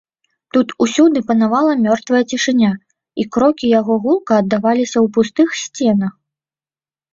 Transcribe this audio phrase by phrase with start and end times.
[0.55, 2.71] Тут усюды панавала мёртвая цішыня,
[3.23, 6.13] і крокі яго гулка аддаваліся ў пустых сценах.